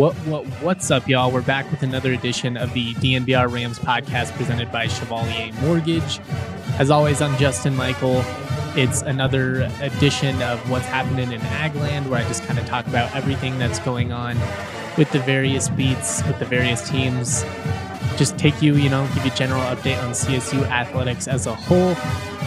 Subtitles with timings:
[0.00, 1.30] What what what's up, y'all?
[1.30, 6.20] We're back with another edition of the DNVR Rams podcast presented by Chevalier Mortgage.
[6.78, 8.24] As always, I'm Justin Michael.
[8.74, 13.14] It's another edition of what's happening in Agland, where I just kind of talk about
[13.14, 14.38] everything that's going on
[14.96, 17.44] with the various beats, with the various teams.
[18.16, 21.54] Just take you, you know, give you a general update on CSU athletics as a
[21.54, 21.90] whole.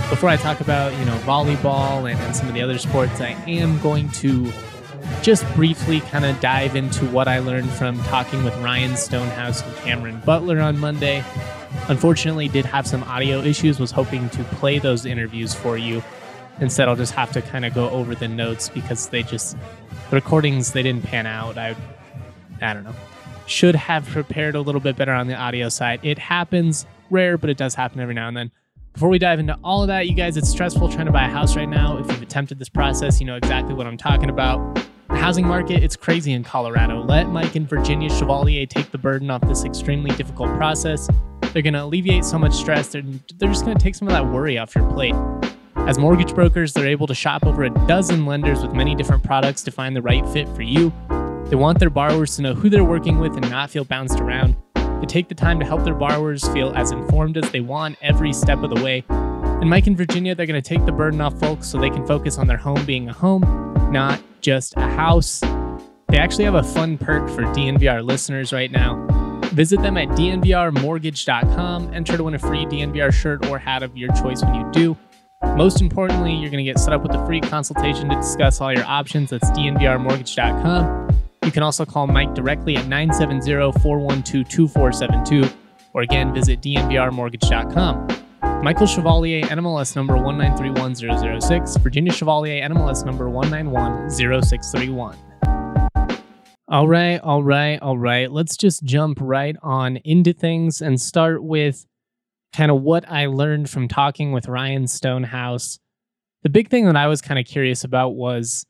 [0.09, 3.37] Before I talk about, you know, volleyball and, and some of the other sports, I
[3.45, 4.51] am going to
[5.21, 9.75] just briefly kind of dive into what I learned from talking with Ryan Stonehouse and
[9.77, 11.23] Cameron Butler on Monday.
[11.87, 16.03] Unfortunately, did have some audio issues, was hoping to play those interviews for you.
[16.59, 19.57] Instead, I'll just have to kind of go over the notes because they just,
[20.09, 21.57] the recordings, they didn't pan out.
[21.57, 21.75] I,
[22.61, 22.95] I don't know.
[23.47, 25.99] Should have prepared a little bit better on the audio side.
[26.03, 28.51] It happens, rare, but it does happen every now and then.
[28.93, 31.29] Before we dive into all of that, you guys, it's stressful trying to buy a
[31.29, 31.97] house right now.
[31.97, 34.87] If you've attempted this process, you know exactly what I'm talking about.
[35.13, 37.01] The housing market, it's crazy in Colorado.
[37.03, 41.07] Let Mike and Virginia Chevalier take the burden off this extremely difficult process.
[41.53, 42.89] They're going to alleviate so much stress.
[42.89, 43.03] They're,
[43.37, 45.13] they're just going to take some of that worry off your plate.
[45.75, 49.61] As mortgage brokers, they're able to shop over a dozen lenders with many different products
[49.63, 50.91] to find the right fit for you.
[51.45, 54.55] They want their borrowers to know who they're working with and not feel bounced around.
[54.73, 58.33] They take the time to help their borrowers feel as informed as they want every
[58.33, 59.05] step of the way.
[59.63, 62.05] And Mike and Virginia, they're going to take the burden off folks so they can
[62.05, 63.43] focus on their home being a home,
[63.93, 65.39] not just a house.
[66.09, 69.07] They actually have a fun perk for DNVR listeners right now.
[69.53, 71.93] Visit them at dnvrmortgage.com.
[71.93, 74.97] Enter to win a free DNVR shirt or hat of your choice when you do.
[75.55, 78.73] Most importantly, you're going to get set up with a free consultation to discuss all
[78.73, 79.29] your options.
[79.29, 81.21] That's dnvrmortgage.com.
[81.45, 85.49] You can also call Mike directly at 970 412 2472,
[85.93, 88.22] or again, visit dnvrmortgage.com.
[88.63, 95.17] Michael Chevalier, NMLS number 1931006, Virginia Chevalier, NMLS number 1910631.
[96.69, 98.31] All right, all right, all right.
[98.31, 101.85] Let's just jump right on into things and start with
[102.53, 105.77] kind of what I learned from talking with Ryan Stonehouse.
[106.43, 108.65] The big thing that I was kind of curious about was,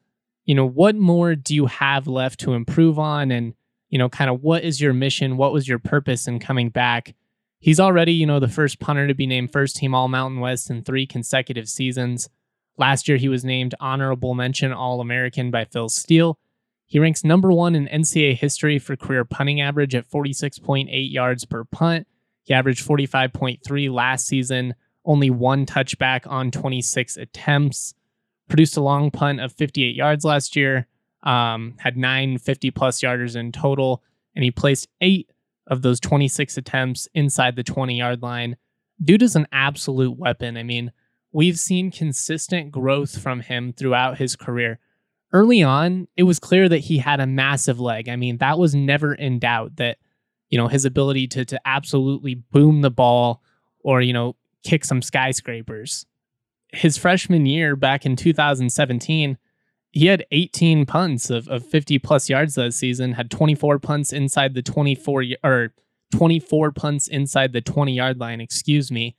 [0.45, 3.29] you know, what more do you have left to improve on?
[3.29, 3.53] And,
[3.91, 5.37] you know, kind of what is your mission?
[5.37, 7.13] What was your purpose in coming back?
[7.63, 10.69] He's already, you know, the first punter to be named first team All Mountain West
[10.69, 12.29] in three consecutive seasons.
[12.78, 16.38] Last year, he was named honorable mention All American by Phil Steele.
[16.85, 21.63] He ranks number one in NCAA history for career punting average at 46.8 yards per
[21.63, 22.06] punt.
[22.44, 24.75] He averaged 45.3 last season,
[25.06, 27.94] only one touchback on 26 attempts.
[28.50, 30.88] Produced a long punt of 58 yards last year,
[31.24, 34.03] um, had nine 50 plus yarders in total,
[34.35, 35.30] and he placed eight
[35.68, 38.57] of those 26 attempts inside the 20 yard line.
[39.03, 40.57] Dude is an absolute weapon.
[40.57, 40.91] I mean,
[41.31, 44.79] we've seen consistent growth from him throughout his career
[45.34, 48.07] early on, it was clear that he had a massive leg.
[48.07, 49.97] I mean, that was never in doubt that,
[50.50, 53.41] you know, his ability to to absolutely boom the ball
[53.84, 56.06] or, you know, kick some skyscrapers.
[56.72, 59.38] His freshman year back in 2017,
[59.93, 64.55] he had 18 punts of, of 50 plus yards that season, had 24 punts inside
[64.55, 65.71] the 24 or
[66.11, 69.15] 24 punts inside the 20 yard line, excuse me.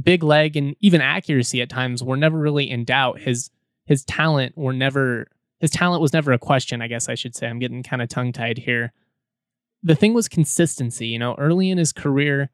[0.00, 3.18] Big leg and even accuracy at times were never really in doubt.
[3.20, 3.50] His
[3.86, 5.26] his talent were never
[5.58, 7.48] his talent was never a question, I guess I should say.
[7.48, 8.92] I'm getting kind of tongue tied here.
[9.82, 11.08] The thing was consistency.
[11.08, 12.50] You know, early in his career,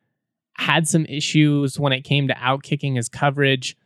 [0.55, 3.77] had some issues when it came to outkicking his coverage.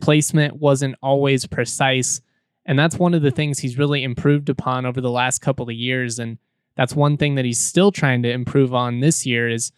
[0.00, 2.20] Placement wasn't always precise.
[2.66, 5.74] And that's one of the things he's really improved upon over the last couple of
[5.74, 6.18] years.
[6.18, 6.38] And
[6.76, 9.72] that's one thing that he's still trying to improve on this year is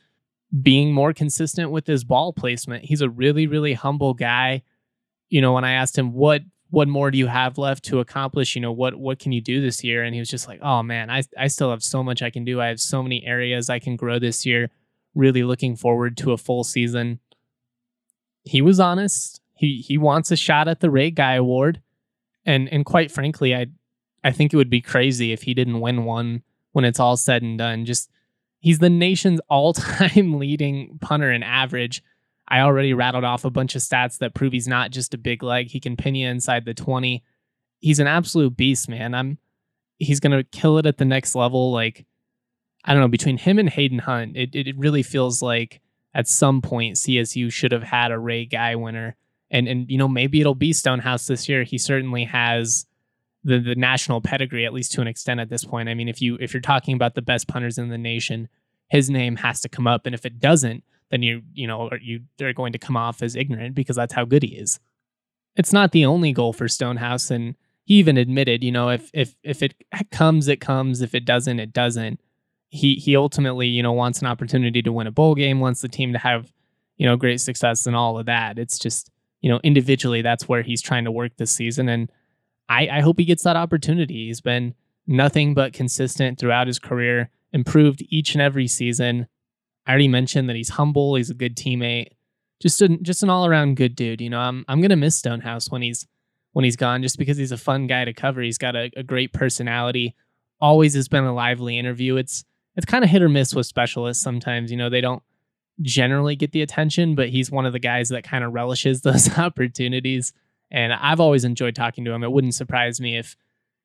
[0.60, 2.84] being more consistent with his ball placement.
[2.84, 4.62] He's a really, really humble guy.
[5.28, 6.42] You know, when I asked him what
[6.72, 8.54] what more do you have left to accomplish?
[8.54, 10.02] You know, what what can you do this year?
[10.02, 12.44] And he was just like, oh man, I I still have so much I can
[12.44, 12.62] do.
[12.62, 14.70] I have so many areas I can grow this year.
[15.14, 17.20] Really looking forward to a full season.
[18.44, 19.42] He was honest.
[19.54, 21.82] He he wants a shot at the Ray Guy Award,
[22.44, 23.66] and and quite frankly, I
[24.24, 26.42] I think it would be crazy if he didn't win one
[26.72, 27.84] when it's all said and done.
[27.84, 28.10] Just
[28.60, 32.02] he's the nation's all-time leading punter in average.
[32.48, 35.42] I already rattled off a bunch of stats that prove he's not just a big
[35.42, 35.68] leg.
[35.68, 37.22] He can pin you inside the 20.
[37.80, 39.14] He's an absolute beast, man.
[39.14, 39.38] I'm
[39.98, 41.72] he's gonna kill it at the next level.
[41.72, 42.04] Like,
[42.84, 45.80] I don't know, between him and Hayden Hunt, it, it really feels like
[46.14, 49.16] at some point CSU should have had a Ray Guy winner.
[49.52, 51.62] And and you know, maybe it'll be Stonehouse this year.
[51.62, 52.86] He certainly has
[53.44, 55.88] the the national pedigree, at least to an extent at this point.
[55.88, 58.48] I mean, if you if you're talking about the best punters in the nation,
[58.88, 60.06] his name has to come up.
[60.06, 63.36] And if it doesn't, then you you know you they're going to come off as
[63.36, 64.80] ignorant because that's how good he is.
[65.54, 69.36] It's not the only goal for Stonehouse, and he even admitted, you know, if if
[69.42, 69.74] if it
[70.10, 71.02] comes, it comes.
[71.02, 72.20] If it doesn't, it doesn't.
[72.70, 75.88] He he ultimately, you know, wants an opportunity to win a bowl game, wants the
[75.88, 76.52] team to have,
[76.96, 78.58] you know, great success and all of that.
[78.58, 79.10] It's just,
[79.42, 82.10] you know, individually, that's where he's trying to work this season, and
[82.68, 84.26] I I hope he gets that opportunity.
[84.26, 84.74] He's been
[85.06, 89.26] nothing but consistent throughout his career, improved each and every season.
[89.86, 92.12] I already mentioned that he's humble, he's a good teammate,
[92.60, 94.20] just a, just an all around good dude.
[94.20, 96.06] You know, I'm I'm gonna miss Stonehouse when he's
[96.52, 98.40] when he's gone, just because he's a fun guy to cover.
[98.42, 100.14] He's got a, a great personality.
[100.60, 102.16] Always has been a lively interview.
[102.16, 102.44] It's
[102.76, 104.70] it's kind of hit or miss with specialists sometimes.
[104.70, 105.22] You know, they don't
[105.80, 109.38] generally get the attention, but he's one of the guys that kind of relishes those
[109.38, 110.32] opportunities.
[110.70, 112.24] And I've always enjoyed talking to him.
[112.24, 113.36] It wouldn't surprise me if,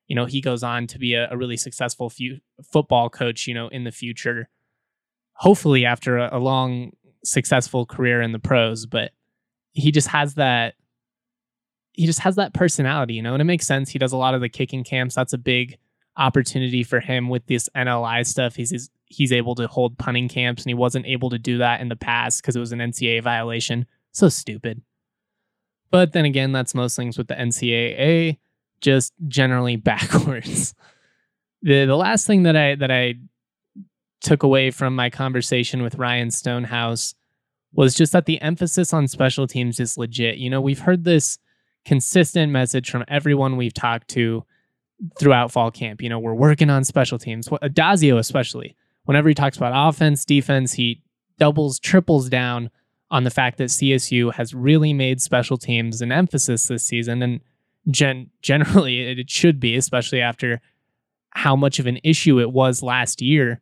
[0.08, 3.54] you know, he goes on to be a, a really successful few, football coach, you
[3.54, 4.50] know, in the future
[5.38, 6.92] hopefully after a, a long
[7.24, 9.12] successful career in the pros but
[9.74, 10.76] he just has that
[11.94, 14.34] he just has that personality you know and it makes sense he does a lot
[14.34, 15.78] of the kicking camps that's a big
[16.16, 20.64] opportunity for him with this NLI stuff he's he's, he's able to hold punting camps
[20.64, 23.24] and he wasn't able to do that in the past because it was an NCAA
[23.24, 24.82] violation so stupid
[25.92, 28.38] but then again that's most things with the NCAA
[28.82, 30.74] just generally backwards
[31.62, 33.16] the the last thing that I that I
[34.22, 37.16] took away from my conversation with Ryan Stonehouse
[37.74, 40.38] was just that the emphasis on special teams is legit.
[40.38, 41.38] You know, we've heard this
[41.86, 44.44] consistent message from everyone we've talked to
[45.20, 46.02] throughout fall camp.
[46.02, 47.48] You know, we're working on special teams.
[47.48, 48.76] Addazio especially,
[49.08, 51.02] whenever he talks about offense, defense, he
[51.40, 52.70] doubles, triples down
[53.10, 57.22] on the fact that CSU has really made special teams an emphasis this season.
[57.22, 57.42] And
[57.90, 60.62] gen- generally, it should be, especially after
[61.32, 63.62] how much of an issue it was last year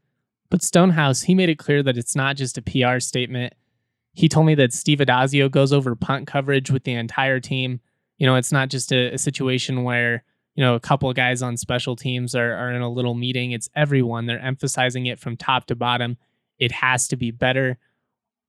[0.49, 3.53] but Stonehouse, he made it clear that it's not just a PR statement.
[4.13, 7.81] He told me that Steve Addazio goes over punt coverage with the entire team.
[8.17, 10.23] You know, it's not just a, a situation where,
[10.55, 13.51] you know, a couple of guys on special teams are, are in a little meeting.
[13.51, 14.25] It's everyone.
[14.25, 16.17] They're emphasizing it from top to bottom.
[16.57, 17.77] It has to be better.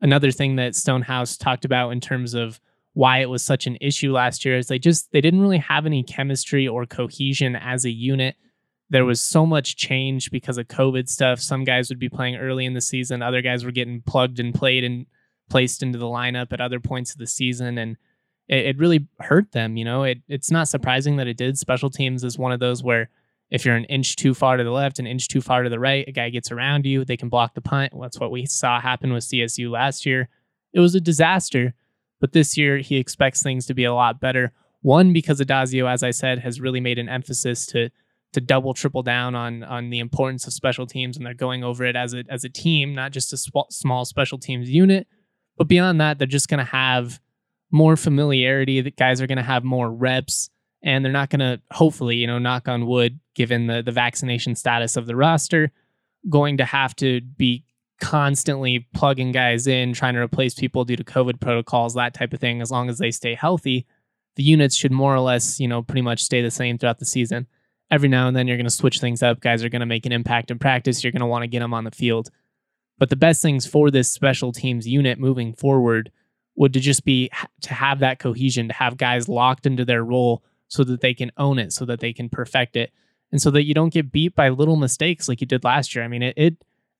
[0.01, 2.61] Another thing that Stonehouse talked about in terms of
[2.93, 5.85] why it was such an issue last year is they just they didn't really have
[5.85, 8.37] any chemistry or cohesion as a unit
[8.91, 11.41] there was so much change because of COVID stuff.
[11.41, 14.55] Some guys would be playing early in the season, other guys were getting plugged and
[14.55, 15.07] played and
[15.49, 17.97] placed into the lineup at other points of the season, and
[18.49, 19.77] it, it really hurt them.
[19.77, 21.59] You know, it, it's not surprising that it did.
[21.59, 23.11] Special teams is one of those where
[23.51, 25.79] if you're an inch too far to the left, an inch too far to the
[25.79, 27.93] right, a guy gets around you, they can block the punt.
[28.01, 30.29] That's what we saw happen with CSU last year.
[30.73, 31.75] It was a disaster,
[32.21, 34.53] but this year he expects things to be a lot better.
[34.83, 37.91] One, because Addazio, as I said, has really made an emphasis to
[38.33, 41.87] to double triple down on on the importance of special teams and they're going over
[41.87, 45.07] it as a as a team not just a small special teams unit
[45.57, 47.19] but beyond that they're just going to have
[47.77, 50.51] more familiarity the guys are going to have more reps
[50.83, 54.55] and they're not going to hopefully you know knock on wood given the the vaccination
[54.55, 55.71] status of the roster
[56.29, 57.65] going to have to be
[58.01, 62.41] constantly plugging guys in trying to replace people due to covid protocols that type of
[62.41, 63.87] thing as long as they stay healthy
[64.37, 67.05] the units should more or less you know pretty much stay the same throughout the
[67.05, 67.47] season
[67.91, 69.41] every now and then you're going to switch things up.
[69.41, 71.03] Guys are going to make an impact in practice.
[71.03, 72.31] You're going to want to get them on the field.
[72.99, 76.11] But the best things for this special teams unit moving forward
[76.57, 77.31] would to just be
[77.63, 81.31] to have that cohesion, to have guys locked into their role so that they can
[81.37, 82.93] own it, so that they can perfect it,
[83.31, 86.05] and so that you don't get beat by little mistakes like you did last year.
[86.05, 86.57] I mean, it, it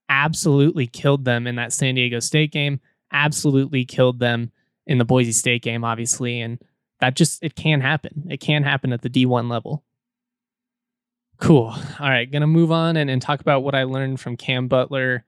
[0.09, 2.79] absolutely killed them in that San Diego State game,
[3.11, 4.51] absolutely killed them
[4.85, 6.39] in the Boise State game, obviously.
[6.39, 6.59] And
[6.99, 8.27] that just, it can happen.
[8.29, 9.83] It can happen at the D1 level.
[11.39, 11.75] Cool.
[11.99, 15.23] All right, gonna move on and, and talk about what I learned from Cam Butler.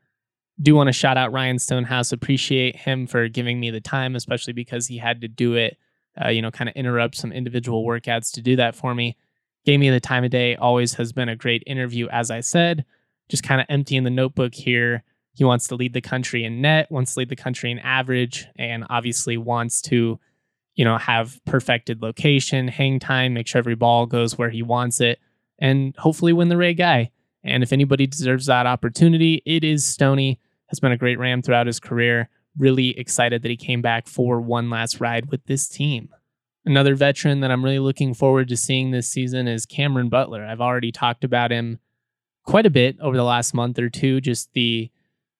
[0.62, 2.12] Do want to shout out Ryan Stonehouse.
[2.12, 5.78] Appreciate him for giving me the time, especially because he had to do it
[6.24, 9.16] uh, you know, kind of interrupt some individual workouts to do that for me.
[9.66, 10.56] Gave me the time of day.
[10.56, 12.86] Always has been a great interview, as I said.
[13.30, 15.04] Just kind of emptying the notebook here.
[15.34, 18.48] He wants to lead the country in net, wants to lead the country in average,
[18.58, 20.20] and obviously wants to,
[20.76, 25.00] you know, have perfected location, hang time, make sure every ball goes where he wants
[25.00, 25.20] it,
[25.60, 27.12] and hopefully win the Ray Guy.
[27.44, 30.40] And if anybody deserves that opportunity, it is Stony.
[30.70, 32.30] Has been a great Ram throughout his career.
[32.58, 36.10] Really excited that he came back for one last ride with this team.
[36.66, 40.46] Another veteran that I'm really looking forward to seeing this season is Cameron Butler.
[40.46, 41.80] I've already talked about him
[42.46, 44.92] quite a bit over the last month or two, just the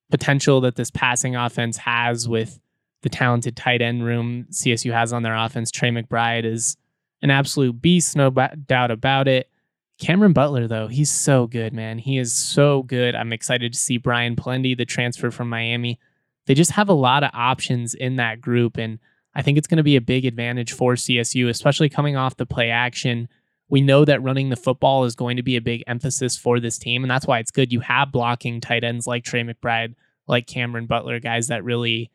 [0.10, 2.60] potential that this passing offense has with
[3.02, 5.72] the talented tight end room CSU has on their offense.
[5.72, 6.78] Trey McBride is
[7.22, 9.50] an absolute beast, no doubt about it.
[10.00, 11.98] Cameron Butler, though, he's so good, man.
[11.98, 13.16] He is so good.
[13.16, 16.00] I'm excited to see Brian Polendey, the transfer from Miami.
[16.46, 18.78] They just have a lot of options in that group.
[18.78, 19.00] And
[19.36, 22.46] I think it's going to be a big advantage for CSU, especially coming off the
[22.46, 23.28] play action.
[23.68, 26.78] We know that running the football is going to be a big emphasis for this
[26.78, 27.04] team.
[27.04, 29.96] And that's why it's good you have blocking tight ends like Trey McBride,
[30.28, 32.10] like Cameron Butler, guys that really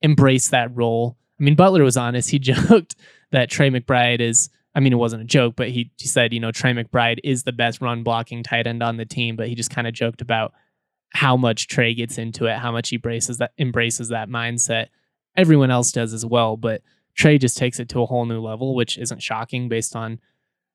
[0.00, 1.18] embrace that role.
[1.38, 2.30] I mean, Butler was honest.
[2.30, 2.96] He joked
[3.30, 6.38] that Trey McBride is I mean, it wasn't a joke, but he, he said, you
[6.38, 9.54] know, Trey McBride is the best run blocking tight end on the team, but he
[9.54, 10.52] just kind of joked about
[11.14, 14.88] how much Trey gets into it, how much he embraces that embraces that mindset.
[15.34, 16.82] Everyone else does as well, but
[17.14, 20.20] Trey just takes it to a whole new level, which isn't shocking based on,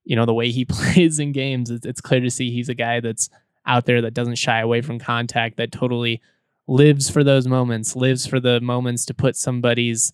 [0.03, 1.70] you know, the way he plays in games.
[1.70, 3.29] It's, it's clear to see he's a guy that's
[3.67, 6.22] out there that doesn't shy away from contact, that totally
[6.67, 10.12] lives for those moments, lives for the moments to put somebody's,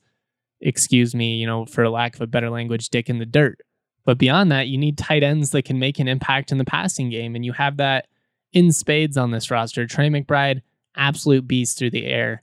[0.59, 3.61] excuse me, you know, for lack of a better language, dick in the dirt.
[4.07, 7.09] But beyond that, you need tight ends that can make an impact in the passing
[7.09, 7.35] game.
[7.35, 8.07] And you have that
[8.53, 9.85] in spades on this roster.
[9.85, 10.61] Trey McBride,
[10.95, 12.41] absolute beast through the air.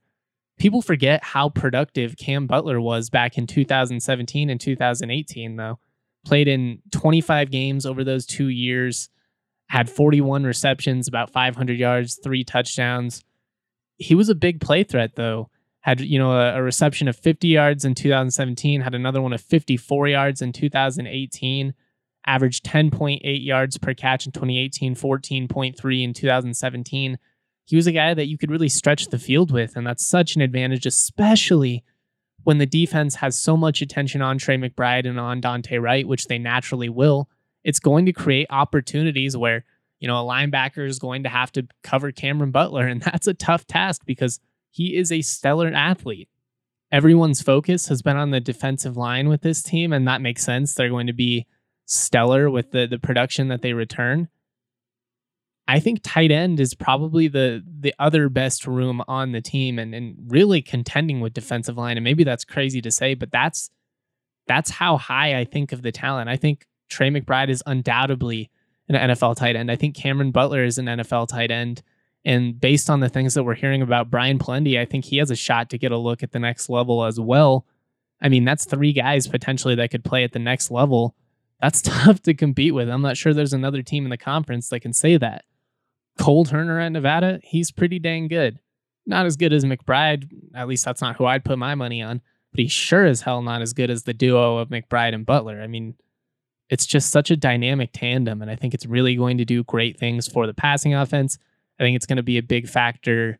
[0.58, 5.78] People forget how productive Cam Butler was back in 2017 and 2018, though.
[6.26, 9.08] Played in 25 games over those two years,
[9.70, 13.24] had 41 receptions, about 500 yards, three touchdowns.
[13.96, 15.48] He was a big play threat, though
[15.84, 19.40] had you know a, a, reception of 50 yards in 2017 had another one of
[19.42, 21.74] 54 yards in 2018
[22.26, 27.18] averaged 10.8 yards per catch in 2018 14.3 in 2017
[27.66, 30.36] he was a guy that you could really stretch the field with and that's such
[30.36, 31.84] an advantage especially
[32.44, 36.26] when the defense has so much attention on Trey McBride and on Dante Wright which
[36.26, 37.28] they naturally will.
[37.62, 39.64] It's going to create opportunities where
[39.98, 43.34] you know a linebacker is going to have to cover Cameron Butler and that's a
[43.34, 44.40] tough task because
[44.74, 46.28] he is a stellar athlete.
[46.90, 50.74] Everyone's focus has been on the defensive line with this team, and that makes sense.
[50.74, 51.46] They're going to be
[51.86, 54.28] stellar with the the production that they return.
[55.68, 59.94] I think tight end is probably the the other best room on the team and,
[59.94, 61.96] and really contending with defensive line.
[61.96, 63.70] And maybe that's crazy to say, but that's
[64.48, 66.28] that's how high I think of the talent.
[66.28, 68.50] I think Trey McBride is undoubtedly
[68.88, 69.70] an NFL tight end.
[69.70, 71.82] I think Cameron Butler is an NFL tight end.
[72.24, 75.30] And based on the things that we're hearing about Brian Polendey, I think he has
[75.30, 77.66] a shot to get a look at the next level as well.
[78.22, 81.14] I mean, that's three guys potentially that could play at the next level.
[81.60, 82.88] That's tough to compete with.
[82.88, 85.44] I'm not sure there's another team in the conference that can say that.
[86.18, 88.58] Cole Turner at Nevada, he's pretty dang good.
[89.06, 92.22] Not as good as McBride, at least that's not who I'd put my money on,
[92.52, 95.60] but he's sure as hell not as good as the duo of McBride and Butler.
[95.60, 95.94] I mean,
[96.70, 99.98] it's just such a dynamic tandem, and I think it's really going to do great
[99.98, 101.36] things for the passing offense
[101.78, 103.38] I think it's going to be a big factor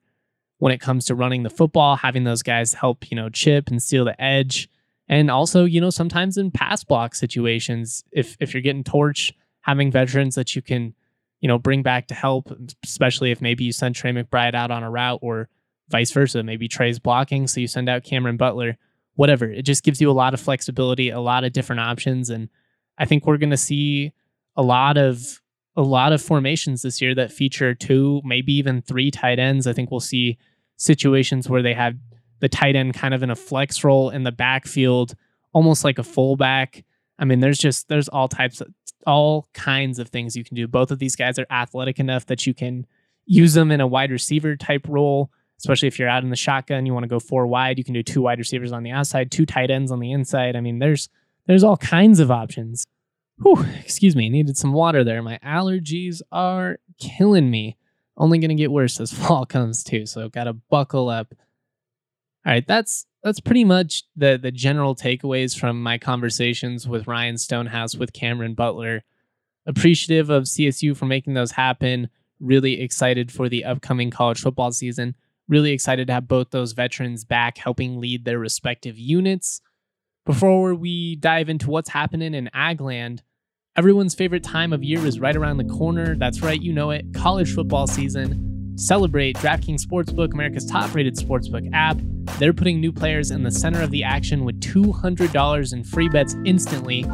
[0.59, 3.83] when it comes to running the football, having those guys help, you know, chip and
[3.83, 4.69] steal the edge.
[5.09, 9.91] And also, you know, sometimes in pass block situations, if if you're getting torched, having
[9.91, 10.95] veterans that you can,
[11.41, 12.51] you know, bring back to help,
[12.83, 15.49] especially if maybe you send Trey McBride out on a route or
[15.89, 16.43] vice versa.
[16.43, 18.79] Maybe Trey's blocking, so you send out Cameron Butler,
[19.15, 19.45] whatever.
[19.51, 22.31] It just gives you a lot of flexibility, a lot of different options.
[22.31, 22.49] And
[22.97, 24.13] I think we're gonna see
[24.57, 25.43] a lot of
[25.77, 29.67] a lot of formations this year that feature two, maybe even three tight ends.
[29.67, 30.39] I think we'll see
[30.77, 31.97] situations where they have
[32.41, 35.15] the tight end kind of in a flex role in the backfield,
[35.53, 36.85] almost like a fullback.
[37.19, 38.69] I mean, there's just there's all types of
[39.07, 40.67] all kinds of things you can do.
[40.67, 42.87] Both of these guys are athletic enough that you can
[43.27, 46.87] use them in a wide receiver type role, especially if you're out in the shotgun,
[46.87, 49.31] you want to go four wide, you can do two wide receivers on the outside,
[49.31, 50.57] two tight ends on the inside.
[50.57, 51.09] I mean, there's
[51.47, 52.85] there's all kinds of options.
[53.43, 55.23] Whew, excuse me, needed some water there.
[55.23, 57.77] My allergies are killing me.
[58.17, 61.35] Only gonna get worse as fall comes too, so gotta buckle up.
[62.47, 67.39] All right, that's that's pretty much the the general takeaways from my conversations with Ryan
[67.39, 69.03] Stonehouse with Cameron Butler.
[69.67, 72.11] Appreciative of CSU for making those happen.
[72.39, 75.17] Really excited for the upcoming college football season.
[75.49, 79.63] Really excited to have both those veterans back helping lead their respective units.
[80.27, 83.21] Before we dive into what's happening in Agland,
[83.77, 86.17] everyone's favorite time of year is right around the corner.
[86.17, 88.73] That's right, you know it, college football season.
[88.79, 91.99] Celebrate DraftKings Sportsbook, America's top rated sportsbook app.
[92.39, 96.35] They're putting new players in the center of the action with $200 in free bets
[96.47, 97.05] instantly.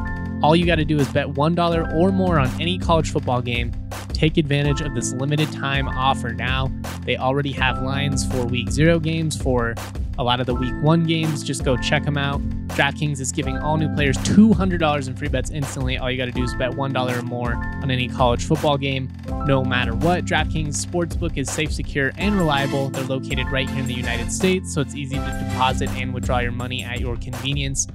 [0.44, 3.72] All you got to do is bet $1 or more on any college football game.
[4.12, 6.70] Take advantage of this limited time offer now.
[7.04, 9.74] They already have lines for week zero games, for
[10.20, 11.42] a lot of the week one games.
[11.42, 12.42] Just go check them out.
[12.68, 15.96] DraftKings is giving all new players $200 in free bets instantly.
[15.96, 19.10] All you got to do is bet $1 or more on any college football game,
[19.46, 20.26] no matter what.
[20.26, 22.90] DraftKings Sportsbook is safe, secure, and reliable.
[22.90, 26.40] They're located right here in the United States, so it's easy to deposit and withdraw
[26.40, 27.86] your money at your convenience.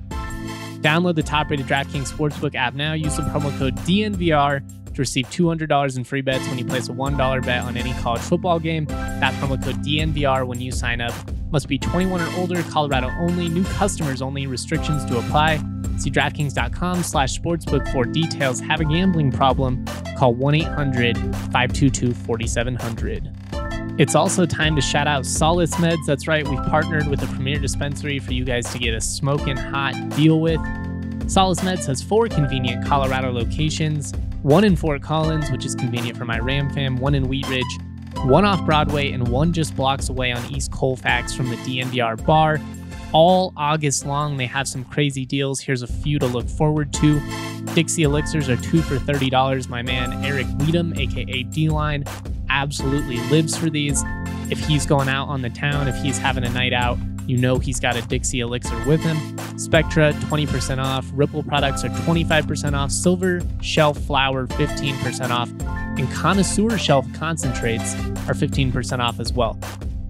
[0.82, 2.94] Download the top rated DraftKings Sportsbook app now.
[2.94, 4.62] Use the promo code DNVR
[4.96, 8.22] to receive $200 in free bets when you place a $1 bet on any college
[8.22, 8.86] football game.
[8.86, 11.13] That promo code DNVR when you sign up.
[11.55, 15.55] Must be 21 or older, Colorado only, new customers only, restrictions to apply.
[15.95, 18.59] See DraftKings.com slash sportsbook for details.
[18.59, 19.85] Have a gambling problem?
[20.17, 23.33] Call 1 800 522 4700.
[23.97, 26.05] It's also time to shout out Solace Meds.
[26.05, 29.55] That's right, we've partnered with a premier dispensary for you guys to get a smoking
[29.55, 30.59] hot deal with.
[31.31, 36.25] Solace Meds has four convenient Colorado locations one in Fort Collins, which is convenient for
[36.25, 37.79] my Ram fam, one in Wheat Ridge,
[38.24, 42.60] one off Broadway, and one just blocks away on East Colfax from the DNVR bar.
[43.12, 45.60] All August long, they have some crazy deals.
[45.60, 47.22] Here's a few to look forward to.
[47.74, 49.69] Dixie Elixirs are two for $30.
[49.69, 52.03] My man Eric Weedham, aka D Line,
[52.50, 54.03] absolutely lives for these.
[54.50, 57.58] If he's going out on the town, if he's having a night out, you know
[57.58, 59.17] he's got a Dixie Elixir with him.
[59.58, 61.05] Spectra, 20% off.
[61.13, 62.91] Ripple products are 25% off.
[62.91, 65.50] Silver Shelf Flower, 15% off.
[65.98, 67.96] And Connoisseur Shelf Concentrates
[68.27, 69.58] are 15% off as well.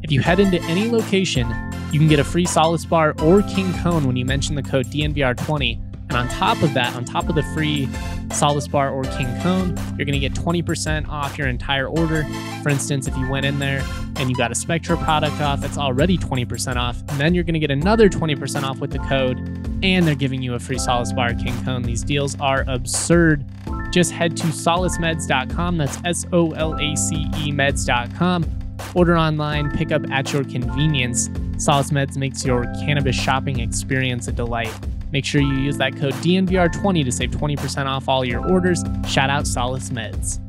[0.04, 1.48] If you head into any location,
[1.92, 4.88] you can get a free Solace Bar or King Cone when you mention the code
[4.88, 5.80] DNVR20
[6.10, 7.88] and on top of that, on top of the free
[8.36, 12.24] Solace Bar or King Cone, you're going to get 20% off your entire order.
[12.62, 13.84] For instance, if you went in there
[14.18, 17.00] and you got a Spectra product off, that's already 20% off.
[17.10, 19.38] And then you're going to get another 20% off with the code,
[19.84, 21.84] and they're giving you a free Solace Bar King Cone.
[21.84, 23.46] These deals are absurd.
[23.92, 25.78] Just head to solacemeds.com.
[25.78, 28.46] That's S O L A C E meds.com.
[28.94, 31.30] Order online, pick up at your convenience.
[31.58, 34.74] Solace Meds makes your cannabis shopping experience a delight.
[35.16, 38.84] Make sure you use that code DNVR20 to save 20% off all your orders.
[39.08, 40.42] Shout out Solace Meds.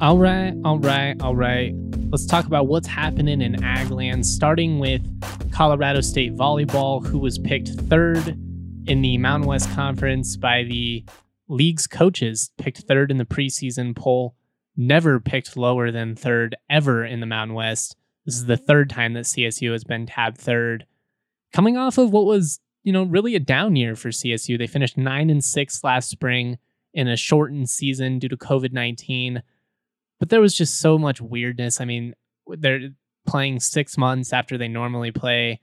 [0.00, 1.72] All right, all right, all right.
[2.10, 5.02] Let's talk about what's happening in Agland, starting with
[5.52, 8.36] Colorado State Volleyball, who was picked third
[8.88, 11.04] in the Mountain West Conference by the
[11.46, 14.34] league's coaches, picked third in the preseason poll,
[14.76, 17.94] never picked lower than third ever in the Mountain West.
[18.26, 20.86] This is the third time that CSU has been tabbed third.
[21.52, 24.58] Coming off of what was you know, really a down year for CSU.
[24.58, 26.58] They finished nine and six last spring
[26.92, 29.42] in a shortened season due to COVID 19.
[30.18, 31.80] But there was just so much weirdness.
[31.80, 32.14] I mean,
[32.46, 32.90] they're
[33.26, 35.60] playing six months after they normally play,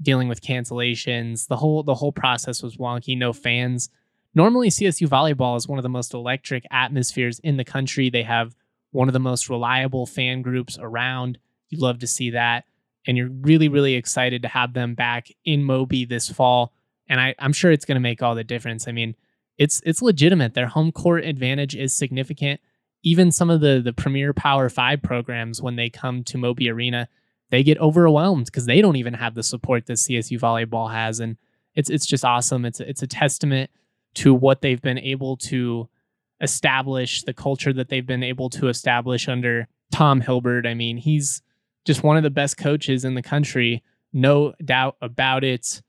[0.00, 1.46] dealing with cancellations.
[1.48, 3.90] The whole the whole process was wonky, no fans.
[4.34, 8.10] Normally CSU volleyball is one of the most electric atmospheres in the country.
[8.10, 8.54] They have
[8.92, 11.38] one of the most reliable fan groups around.
[11.68, 12.64] You love to see that
[13.10, 16.72] and you're really, really excited to have them back in Moby this fall.
[17.08, 18.86] And I, I'm sure it's going to make all the difference.
[18.86, 19.16] I mean,
[19.58, 20.54] it's it's legitimate.
[20.54, 22.60] Their home court advantage is significant.
[23.02, 27.08] Even some of the the premier Power Five programs, when they come to Moby Arena,
[27.50, 31.36] they get overwhelmed because they don't even have the support that CSU volleyball has, and
[31.74, 32.64] it's it's just awesome.
[32.64, 33.70] It's it's a testament
[34.14, 35.88] to what they've been able to
[36.40, 40.64] establish, the culture that they've been able to establish under Tom Hilbert.
[40.64, 41.42] I mean, he's
[41.90, 45.82] just one of the best coaches in the country, no doubt about it.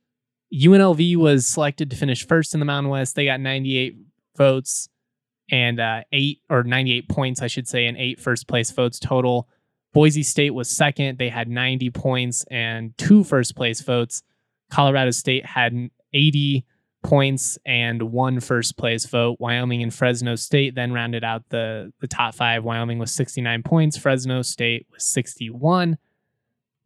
[0.51, 3.13] UNLV was selected to finish first in the Mountain West.
[3.13, 3.97] They got 98
[4.35, 4.89] votes
[5.51, 9.47] and uh, eight or 98 points, I should say, and eight first place votes total.
[9.93, 11.19] Boise State was second.
[11.19, 14.23] They had 90 points and two first place votes.
[14.71, 16.65] Colorado State had 80
[17.03, 19.37] points and one first place vote.
[19.39, 22.63] Wyoming and Fresno State then rounded out the, the top five.
[22.63, 25.97] Wyoming was 69 points, Fresno State was 61.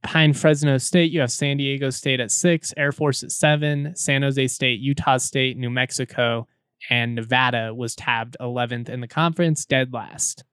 [0.02, 4.22] Behind Fresno State, you have San Diego State at six, Air Force at seven, San
[4.22, 6.48] Jose State, Utah State, New Mexico,
[6.90, 10.44] and Nevada was tabbed 11th in the conference, dead last.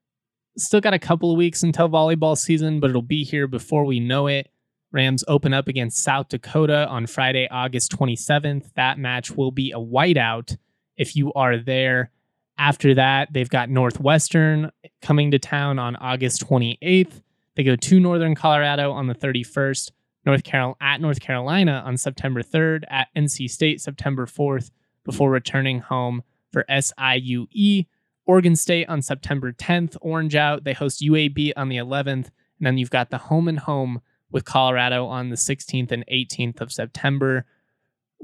[0.57, 4.01] Still got a couple of weeks until volleyball season, but it'll be here before we
[4.01, 4.51] know it.
[4.93, 8.73] Rams open up against South Dakota on Friday, August 27th.
[8.75, 10.57] That match will be a whiteout
[10.97, 12.11] if you are there.
[12.59, 17.23] After that, they've got Northwestern coming to town on August 28th.
[17.57, 19.91] They go to Northern Colorado on the 31st.
[20.25, 24.71] North Carol at North Carolina on September 3rd, at NC State September 4th,
[25.05, 27.87] before returning home for SIUE.
[28.25, 30.63] Oregon State on September 10th, Orange out.
[30.63, 34.01] They host UAB on the 11th, and then you've got the home and home
[34.33, 37.45] with Colorado on the 16th and 18th of September.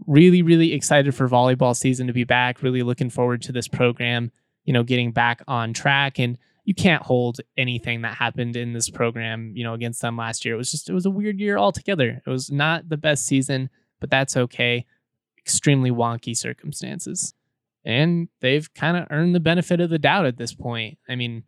[0.07, 2.62] Really, really excited for volleyball season to be back.
[2.62, 4.33] Really looking forward to this program,
[4.64, 6.18] you know, getting back on track.
[6.18, 10.44] And you can't hold anything that happened in this program, you know, against them last
[10.44, 10.55] year.
[10.55, 12.23] It was just, it was a weird year altogether.
[12.25, 14.85] It was not the best season, but that's okay.
[15.38, 17.35] Extremely wonky circumstances.
[17.85, 20.99] And they've kind of earned the benefit of the doubt at this point.
[21.09, 21.44] I mean,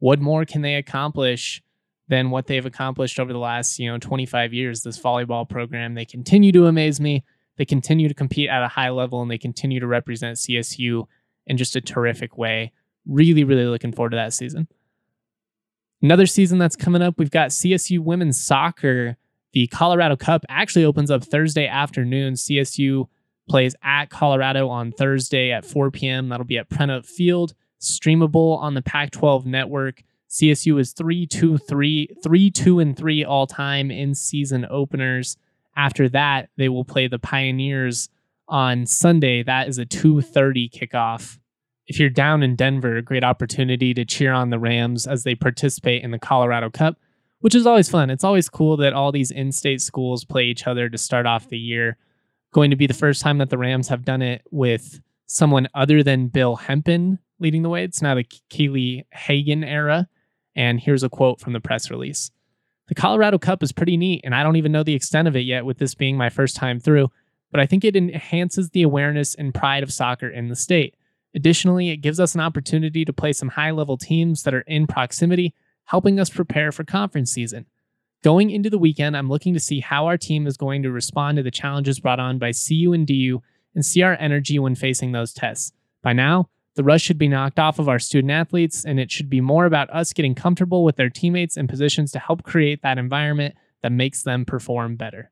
[0.00, 1.62] what more can they accomplish
[2.08, 4.82] than what they've accomplished over the last, you know, 25 years?
[4.82, 7.24] This volleyball program, they continue to amaze me.
[7.56, 11.06] They continue to compete at a high level and they continue to represent CSU
[11.46, 12.72] in just a terrific way
[13.06, 14.68] really, really looking forward to that season.
[16.02, 19.16] Another season that's coming up, we've got CSU women's soccer.
[19.52, 22.34] The Colorado Cup actually opens up Thursday afternoon.
[22.34, 23.08] CSU
[23.48, 26.28] plays at Colorado on Thursday at 4 p.m.
[26.28, 30.02] That'll be at Prentup Field, streamable on the Pac 12 network.
[30.28, 35.36] CSU is 3 2 3, 3 2 and 3 all time in season openers.
[35.76, 38.08] After that, they will play the Pioneers
[38.48, 39.42] on Sunday.
[39.42, 41.38] That is a 2:30 kickoff
[41.86, 46.02] if you're down in Denver, great opportunity to cheer on the Rams as they participate
[46.02, 46.98] in the Colorado Cup,
[47.40, 48.10] which is always fun.
[48.10, 51.48] It's always cool that all these in state schools play each other to start off
[51.48, 51.96] the year.
[52.52, 56.02] Going to be the first time that the Rams have done it with someone other
[56.02, 57.84] than Bill Hempen leading the way.
[57.84, 60.08] It's now the Keeley Hagan era.
[60.56, 62.30] And here's a quote from the press release
[62.88, 65.40] The Colorado Cup is pretty neat, and I don't even know the extent of it
[65.40, 67.12] yet with this being my first time through,
[67.52, 70.96] but I think it enhances the awareness and pride of soccer in the state.
[71.34, 74.86] Additionally, it gives us an opportunity to play some high level teams that are in
[74.86, 77.66] proximity, helping us prepare for conference season.
[78.24, 81.36] Going into the weekend, I'm looking to see how our team is going to respond
[81.36, 83.42] to the challenges brought on by CU and DU
[83.74, 85.72] and see our energy when facing those tests.
[86.02, 89.30] By now, the rush should be knocked off of our student athletes, and it should
[89.30, 92.98] be more about us getting comfortable with their teammates and positions to help create that
[92.98, 95.30] environment that makes them perform better.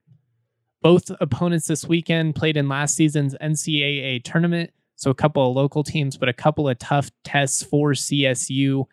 [0.80, 5.84] Both opponents this weekend played in last season's NCAA tournament, so a couple of local
[5.84, 8.86] teams, but a couple of tough tests for CSU.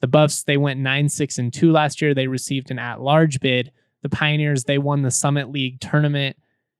[0.00, 2.14] The Buffs, they went 9 6 and 2 last year.
[2.14, 3.72] They received an at large bid.
[4.02, 6.36] The Pioneers, they won the Summit League tournament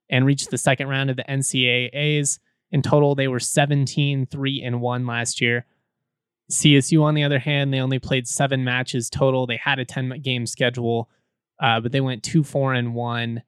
[0.09, 2.39] and reached the second round of the NCAAs.
[2.71, 5.65] In total, they were 17 3 and 1 last year.
[6.51, 9.47] CSU, on the other hand, they only played seven matches total.
[9.47, 11.09] They had a 10 game schedule,
[11.61, 13.43] uh, but they went 2 4 and 1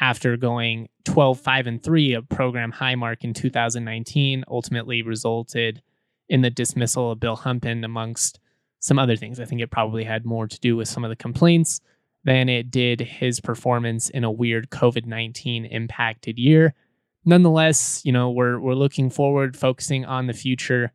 [0.00, 5.82] after going 12 5 and 3 a program high mark in 2019 ultimately resulted
[6.28, 8.40] in the dismissal of bill hempen amongst
[8.80, 11.16] some other things i think it probably had more to do with some of the
[11.16, 11.80] complaints
[12.24, 16.74] than it did his performance in a weird covid-19 impacted year
[17.24, 20.92] nonetheless you know we're we're looking forward focusing on the future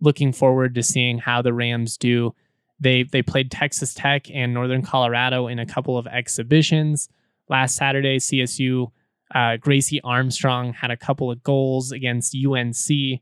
[0.00, 2.34] looking forward to seeing how the rams do
[2.78, 7.08] they they played texas tech and northern colorado in a couple of exhibitions
[7.50, 8.90] last Saturday, CSU,
[9.34, 12.74] uh, Gracie Armstrong had a couple of goals against UNC.
[12.86, 13.20] The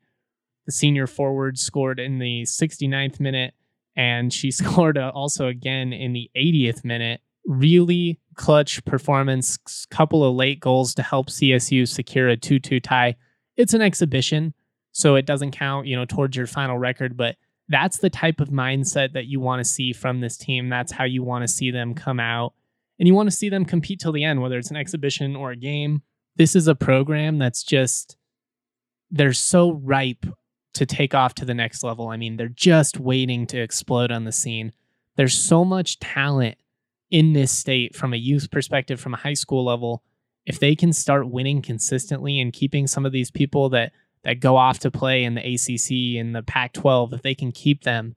[0.68, 3.54] senior forward scored in the 69th minute,
[3.96, 7.20] and she scored uh, also again in the 80th minute.
[7.48, 9.58] Really clutch performance,
[9.90, 13.16] couple of late goals to help CSU secure a 2 2 tie.
[13.56, 14.54] It's an exhibition,
[14.92, 17.36] so it doesn't count, you know, towards your final record, but
[17.68, 20.68] that's the type of mindset that you want to see from this team.
[20.68, 22.54] That's how you want to see them come out
[22.98, 25.50] and you want to see them compete till the end, whether it's an exhibition or
[25.50, 26.02] a game.
[26.36, 28.16] This is a program that's just,
[29.10, 30.26] they're so ripe
[30.74, 32.08] to take off to the next level.
[32.08, 34.72] I mean, they're just waiting to explode on the scene.
[35.16, 36.58] There's so much talent
[37.10, 40.02] in this state from a youth perspective, from a high school level.
[40.44, 43.92] If they can start winning consistently and keeping some of these people that
[44.24, 47.84] that go off to play in the ACC and the Pac-12, if they can keep
[47.84, 48.16] them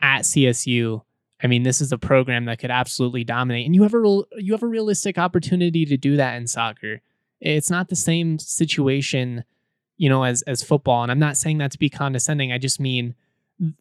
[0.00, 1.02] at CSU,
[1.42, 4.52] I mean, this is a program that could absolutely dominate, and you have a you
[4.52, 7.02] have a realistic opportunity to do that in soccer.
[7.40, 9.44] It's not the same situation,
[9.96, 11.02] you know, as as football.
[11.02, 12.52] And I'm not saying that to be condescending.
[12.52, 13.14] I just mean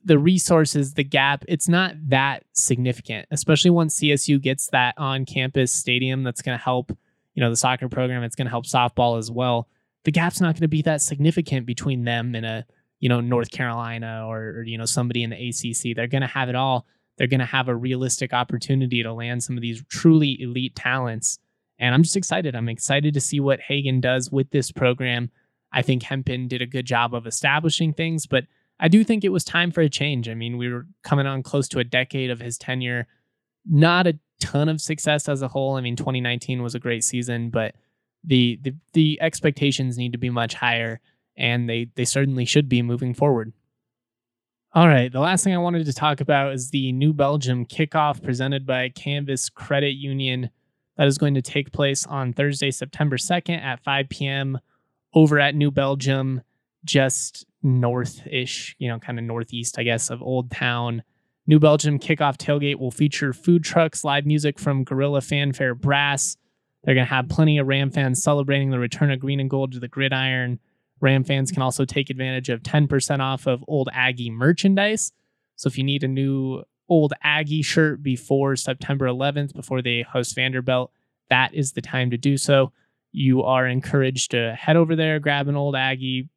[0.03, 1.43] the resources, the gap.
[1.47, 6.91] It's not that significant, especially once CSU gets that on-campus stadium that's going to help,
[7.33, 8.23] you know, the soccer program.
[8.23, 9.67] It's going to help softball as well.
[10.05, 12.65] The gap's not going to be that significant between them and a,
[12.99, 15.95] you know, North Carolina or, or you know somebody in the ACC.
[15.95, 16.85] They're going to have it all
[17.17, 21.39] they're going to have a realistic opportunity to land some of these truly elite talents.
[21.79, 22.55] And I'm just excited.
[22.55, 25.31] I'm excited to see what Hagan does with this program.
[25.71, 28.45] I think Hempen did a good job of establishing things, but
[28.79, 30.27] I do think it was time for a change.
[30.27, 33.07] I mean, we were coming on close to a decade of his tenure.
[33.65, 35.75] Not a ton of success as a whole.
[35.75, 37.75] I mean, 2019 was a great season, but
[38.23, 40.99] the the, the expectations need to be much higher,
[41.37, 43.53] and they they certainly should be moving forward.
[44.73, 48.21] All right, the last thing I wanted to talk about is the New Belgium kickoff
[48.21, 50.49] presented by Canvas Credit Union
[50.97, 54.59] that is going to take place on Thursday, September 2nd at 5 p.m.
[55.13, 56.41] over at New Belgium,
[56.83, 61.03] just north ish, you know, kind of northeast, I guess, of Old Town.
[61.47, 66.37] New Belgium kickoff tailgate will feature food trucks, live music from Gorilla Fanfare Brass.
[66.83, 69.71] They're going to have plenty of Ram fans celebrating the return of green and gold
[69.73, 70.59] to the gridiron.
[71.01, 75.11] Ram fans can also take advantage of 10% off of old Aggie merchandise.
[75.55, 80.35] So if you need a new old Aggie shirt before September 11th, before they host
[80.35, 80.91] Vanderbilt,
[81.29, 82.71] that is the time to do so.
[83.11, 86.29] You are encouraged to head over there, grab an old Aggie,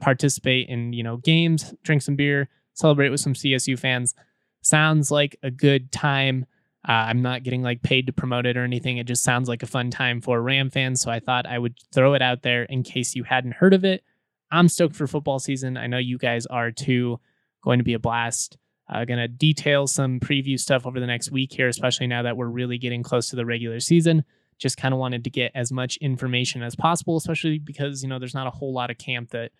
[0.00, 4.14] participate in, you know, games, drink some beer, celebrate with some CSU fans.
[4.62, 6.46] Sounds like a good time.
[6.88, 8.98] Uh, I'm not getting like paid to promote it or anything.
[8.98, 11.00] It just sounds like a fun time for Ram fans.
[11.00, 13.84] So I thought I would throw it out there in case you hadn't heard of
[13.84, 14.04] it.
[14.50, 15.76] I'm stoked for football season.
[15.76, 17.18] I know you guys are too.
[17.62, 18.58] Going to be a blast.
[18.88, 22.36] Uh, going to detail some preview stuff over the next week here, especially now that
[22.36, 24.24] we're really getting close to the regular season.
[24.58, 28.20] Just kind of wanted to get as much information as possible, especially because, you know,
[28.20, 29.50] there's not a whole lot of camp that,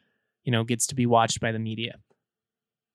[0.46, 1.96] you know, gets to be watched by the media.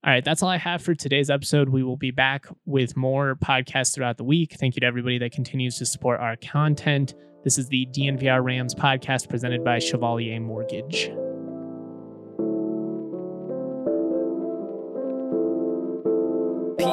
[0.03, 1.69] All right, that's all I have for today's episode.
[1.69, 4.55] We will be back with more podcasts throughout the week.
[4.59, 7.13] Thank you to everybody that continues to support our content.
[7.43, 11.11] This is the DNVR Rams podcast presented by Chevalier Mortgage.